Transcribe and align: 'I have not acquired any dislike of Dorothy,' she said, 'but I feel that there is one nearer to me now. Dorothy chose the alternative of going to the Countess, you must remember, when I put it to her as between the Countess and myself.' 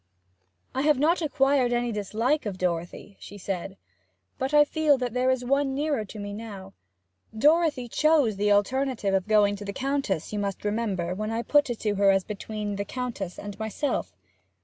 'I 0.73 0.81
have 0.81 0.97
not 0.97 1.21
acquired 1.21 1.71
any 1.71 1.91
dislike 1.91 2.47
of 2.47 2.57
Dorothy,' 2.57 3.17
she 3.19 3.37
said, 3.37 3.77
'but 4.39 4.51
I 4.51 4.65
feel 4.65 4.97
that 4.97 5.13
there 5.13 5.29
is 5.29 5.45
one 5.45 5.75
nearer 5.75 6.05
to 6.05 6.17
me 6.17 6.33
now. 6.33 6.73
Dorothy 7.37 7.87
chose 7.87 8.35
the 8.35 8.51
alternative 8.51 9.13
of 9.13 9.27
going 9.27 9.55
to 9.57 9.63
the 9.65 9.73
Countess, 9.73 10.33
you 10.33 10.39
must 10.39 10.65
remember, 10.65 11.13
when 11.13 11.29
I 11.29 11.43
put 11.43 11.69
it 11.69 11.79
to 11.81 11.93
her 11.97 12.09
as 12.09 12.23
between 12.23 12.77
the 12.77 12.85
Countess 12.97 13.37
and 13.37 13.59
myself.' 13.59 14.15